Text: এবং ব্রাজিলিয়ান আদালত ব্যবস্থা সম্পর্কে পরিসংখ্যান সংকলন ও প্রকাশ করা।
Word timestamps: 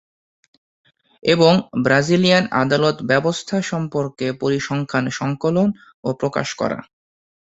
এবং 1.23 1.53
ব্রাজিলিয়ান 1.83 2.45
আদালত 2.61 2.97
ব্যবস্থা 3.03 3.57
সম্পর্কে 3.71 4.27
পরিসংখ্যান 4.41 5.05
সংকলন 5.19 5.67
ও 6.03 6.09
প্রকাশ 6.13 6.47
করা। 6.55 6.79